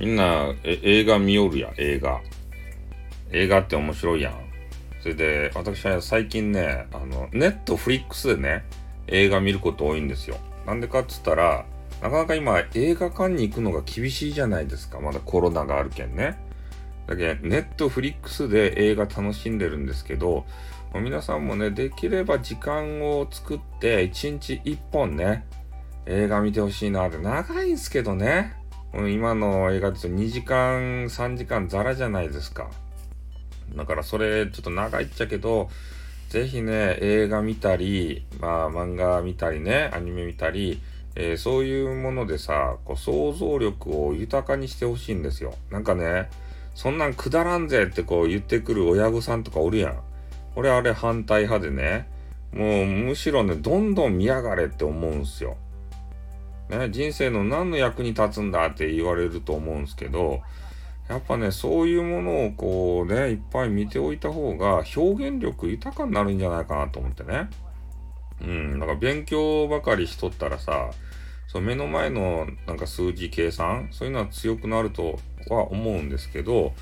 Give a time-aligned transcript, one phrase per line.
[0.00, 2.22] みんなえ映画見よるやん映画。
[3.32, 4.34] 映画って面白いやん。
[5.02, 8.64] それで私は最近ねあのネットフリックスでね
[9.08, 10.38] 映画見ること多いんですよ。
[10.66, 11.66] なんでかっつったら
[12.00, 15.00] なかなか今映画館に行くのが厳しいじゃないですか。
[15.00, 16.38] まだコロナがあるけんね。
[17.06, 20.46] だけネットフリックスで映画楽しんでるんですけど
[20.94, 25.44] 皆さんもねできれば時間を作って1日1本ね
[26.06, 27.18] 映画見てほしいなって。
[27.18, 28.59] 長いんすけどね。
[28.92, 32.70] 今の映画ですと2時間、3時間ザラじゃないですか。
[33.74, 35.68] だからそれちょっと長いっちゃけど、
[36.28, 40.80] ぜひね、映画見たり、まあ漫画見たりね、アニメ見たり、
[41.14, 45.54] えー、そういうものでさ、こう想像力を豊かにしてほしいんですよ。
[45.70, 46.28] なんかね、
[46.74, 50.00] そんなんくだらんぜってこう言ってくる親御さんとかおるやん。
[50.56, 52.08] 俺あれ反対派でね、
[52.52, 55.56] もうむしろね、どんどん見やがれって思うんすよ。
[56.70, 60.40] ね、人生の何の役に立つんだって言われると思うんですけど、
[61.08, 67.50] やっぱね、そういうものをこうね、いっぱい見ておいた方が表現力豊かになるんじゃないかなと思ってね。
[68.40, 70.90] うん、だか勉強ばかりしとったらさ、
[71.48, 76.74] そう目の前のなんか数字計算、そういうのは強くなるとは思うんですけど、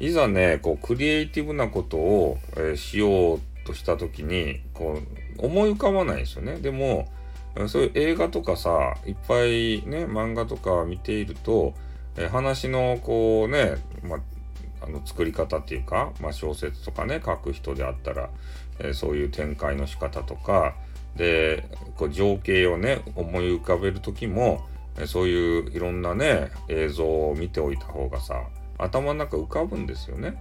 [0.00, 4.98] いざね、こうクリエイティブなことを、えー、しようとした時に、こ
[5.36, 6.56] う思い浮かばないですよね。
[6.56, 7.06] でも、
[7.68, 11.74] そういう映画とかさ、いっぱいね、漫画とか見ていると、
[12.16, 14.18] え話のこうね、ま
[14.80, 18.30] あ、の作り方っていうか、まあ、小説とかね、書く人であったら、
[18.78, 20.74] えそういう展開の仕方とか、
[21.16, 24.66] で、こう情景をね、思い浮かべる時も、
[24.98, 28.34] えそういういろんなね、映像を見ておいた方がさ、
[28.78, 30.36] 頭の中浮かぶんですよね。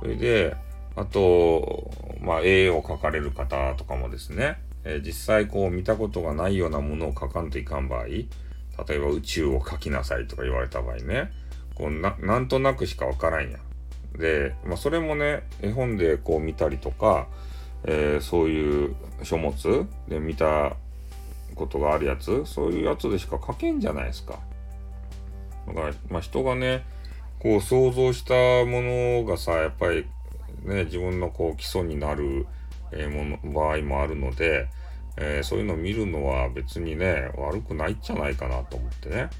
[0.00, 0.56] それで、
[0.96, 8.26] あと、まあ、絵を描かれる方とかもですね、えー、実際こう見たことがないようなものを書かんといかん場合、例
[8.90, 11.30] えば宇宙を書きなさいとか言われた場合ね、
[11.74, 13.58] こうななんとなくしかわからんや。
[14.16, 17.26] で、まあ、それもね、絵本でこう見たりとか、
[17.84, 20.76] えー、そういう書物で見た
[21.54, 24.38] ことがあるやつ、そういうやつでしか書けんじゃないですか。
[25.66, 26.84] だから、まあ、人がね、
[27.38, 28.34] こう想像した
[28.64, 30.06] ものがさ、やっぱり
[30.64, 32.46] ね、自分のこう基礎になる
[32.96, 34.68] えもの場合もあるので、
[35.16, 39.30] えー、そういうのを見るのは別にね、悪くないんじゃないかなと思ってね。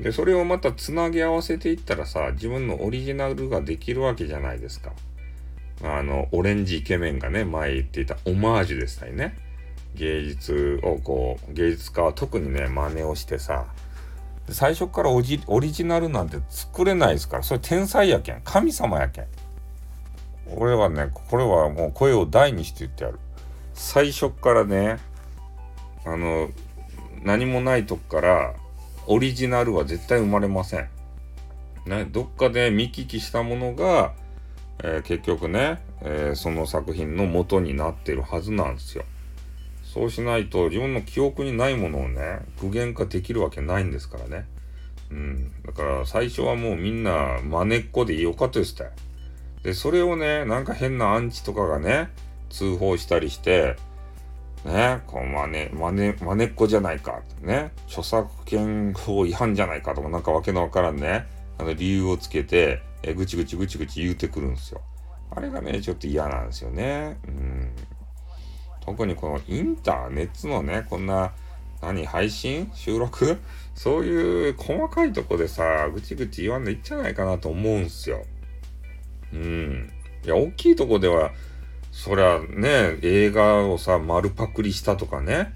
[0.00, 4.92] で、それをまたつなぎ合わせていったらさ、自分のオリジナルができるわけじゃないですか。
[5.82, 9.36] あの、オレンジイケメンがね、前言っていたオマージュでしたりね。
[9.94, 13.66] 芸術をこう、芸術家は特にね、真似をしてさ、
[14.48, 18.40] 最初からオリジナルなんて作れないですから、それ天才やけん。
[18.44, 19.26] 神様やけん。
[20.50, 23.18] 俺はね、これはもう声を大にして言ってやる。
[23.72, 24.98] 最初からね、
[26.04, 26.50] あの、
[27.22, 28.54] 何もないとこから
[29.06, 30.88] オリジナルは絶対生まれません。
[31.86, 34.12] ね、どっかで見聞きしたものが、
[34.82, 39.04] えー、結局ね、えー、その作品の元になってるはずなんですよ。
[39.82, 44.46] そうしないと自分の記憶にないものをね、具現化できるわけないんですからね。
[45.10, 45.52] うん。
[45.64, 48.90] だから最初はもうみんな真似っこでよかったですって。
[49.64, 52.10] で、それをね、なんか変なアンチとかがね、
[52.50, 53.76] 通報したりして、
[54.64, 61.26] ね、こう真似、真似、真似っこじゃないか、ね、著作権法違反じゃないかとか、なんかわけのわからんね、
[61.58, 64.80] あの理由をつけて、えぐちぐちぐちぐち言うてくるんですよ。
[65.30, 67.18] あれがね、ちょっと嫌なんですよね。
[67.26, 67.72] うん。
[68.84, 71.32] 特にこのインターネットのね、こんな、
[71.82, 72.70] 何、配信？
[72.74, 73.38] 収録？
[73.74, 78.24] そういう細かいとこでさ、ぐちぐち言わんでいいんじゃないかなと思うんすよ。
[79.34, 79.92] うん。
[80.24, 81.32] いや、大きいとこでは、
[81.90, 85.52] そりゃね、映画をさ、丸パクリしたとかね、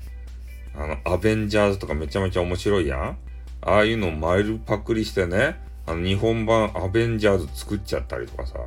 [0.75, 3.19] あの、アベンジャーズとかめちゃめちゃ面白いやん。
[3.61, 8.59] ああいうの丸パクリしてね、あの、日本版アベンジャーズ作っちゃったりとかさ、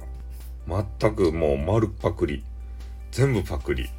[0.68, 2.44] 全くもう丸パクリ。
[3.12, 3.90] 全部パクリ。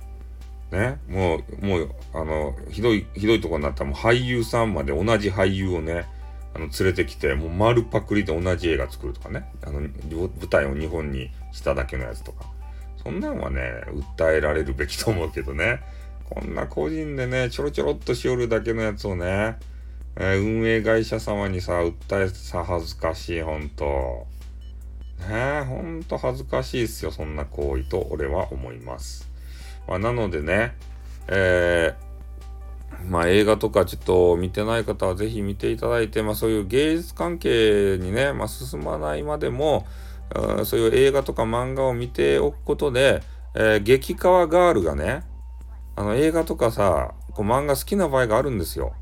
[0.71, 6.07] ね、もう、もう、あの、ひどい、ひどいとこになったらもう俳優さんまで同じ俳優をね、
[6.55, 9.51] あの、連れてきて、もう丸パクリで同じ映画作るとかね。
[9.63, 12.45] あの、舞台を日本にしただけのやつとか。
[13.03, 13.83] そんなんはね、
[14.19, 15.81] 訴えられるべきと思うけどね。
[16.29, 19.57] こんな個人でね、ちょろちょろっとしおるだけのやつをね、
[20.17, 24.27] えー、運営会社様にさ、訴えさ、恥ずかしい、ほんと。
[25.21, 29.31] ねえ、ほんと恥ずかしいっすよ、そんな行為と俺は思います。
[29.89, 30.75] まあ、なのでね、
[31.29, 32.12] えー
[33.23, 39.87] あ映画とかちょっと見てない方はぜひ見ていただいて、まあそういう芸術関係にね、まあ進まないまでも、
[40.65, 43.23] そういう映画とか漫画を見ておくことで、
[43.55, 45.25] えー、激川ガールがね、
[45.95, 48.95] あの映画とかさ、こう漫画好きな場合があるんですよ。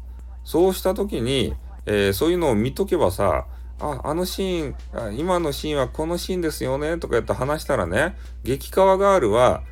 [0.44, 1.55] そうした時に、
[1.87, 3.46] えー、そういうのを見とけばさ、
[3.78, 9.62] あ、あのシーンあ、今のシーンはこのシーンですよね、とかやって話したらね、激川ガールは、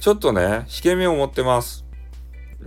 [0.00, 1.87] ちょっとね、引け目を持ってます。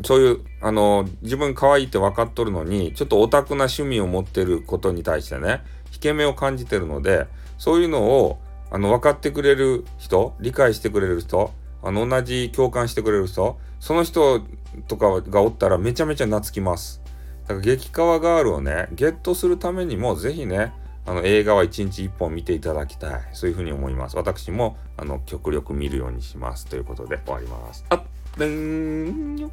[0.03, 5.61] そういう、あの、自分可愛いって分かっとるのに、ちょっとオタクな趣味を持ってることに対してね、
[5.93, 7.27] 引け目を感じてるので、
[7.57, 8.39] そういうのを、
[8.71, 11.51] あの、分かってくれる人、理解してくれる人、
[11.83, 14.41] あの、同じ共感してくれる人、その人
[14.88, 17.01] とかがおったらめちゃめちゃ懐きます。
[17.43, 20.73] だから激川ガールをね、ゲットするためにも、ぜひね、
[21.05, 23.21] あの映画は1日1本見ていただきたい。
[23.33, 24.15] そういうふうに思います。
[24.15, 26.67] 私も、あの、極力見るようにします。
[26.67, 27.83] ということで終わります。
[27.89, 28.03] あっ、
[28.38, 29.51] でん